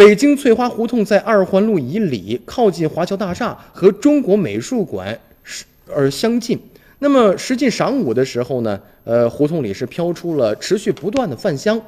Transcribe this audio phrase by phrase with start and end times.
[0.00, 6.58] 北京翠花胡同在二环路以里，靠近华侨大厦和中国美术馆是而相近。
[7.00, 11.78] 那么时近晌午的时候呢，呃，胡同里是飘出了持续不断的饭香，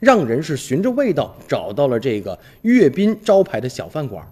[0.00, 4.26] 让人是循着味道找到了这个阅兵招牌的小饭馆。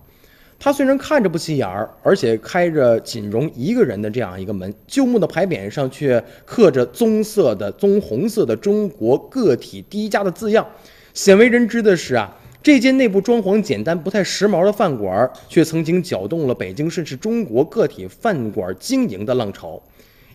[0.59, 10.67] 它虽然看着不起眼儿，而且开着仅容一个人的这样一个门，旧木的牌匾上却刻着棕色的、棕红色的“中国个体第一家”的字样。
[11.15, 12.37] 鲜为人知的是啊，
[12.67, 19.81] 这间内部装潢简单、不太时髦的饭馆，却曾经搅动了北京甚至中国个体饭馆经营的浪潮。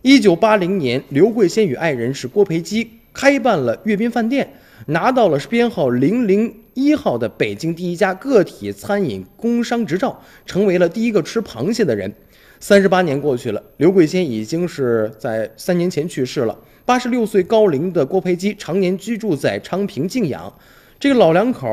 [0.00, 4.50] 一九八零年，刘桂仙与爱人是郭培基开办了阅兵饭店。
[4.86, 12.10] 拿到了编号零零一号的北京第一家个体餐饮工商执照，成为了第一个吃螃蟹的人。
[12.58, 16.58] 三十八年过去了，刘桂仙已经是在三年前去世了。
[16.86, 20.50] 八十六岁高龄的郭培基常年居住在昌平静养，
[20.98, 21.68] 这个老两口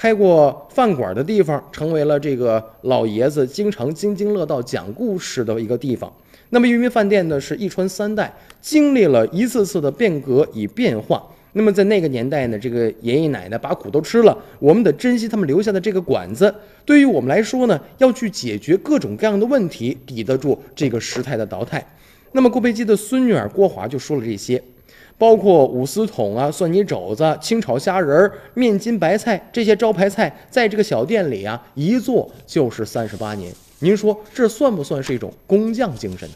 [0.00, 6.10] 开过饭馆的地方，成为了这个老爷子经常津津乐道讲故事的一个地方。
[6.48, 11.22] 那么，因为饭店呢是一传三代，经历了一次次的变革与变化。
[11.52, 16.54] 那么在那个年代呢，这个爷爷奶奶把苦都吃了，我们得珍惜他们留下的这个馆子。
[16.86, 21.86] 对于我们来说呢，要去解决各种各样的问题，抵得住这个时态的淘汰。
[22.32, 24.62] 那么郭培基的孙女儿郭华就说了这些，
[25.20, 33.52] 包括五丝筒啊、蒜泥肘子、清炒虾仁儿、面筋白菜这些招牌菜，在这个小店里啊，一做就是三十八年。
[33.80, 36.34] 您说这算不算是一种工匠精神呢？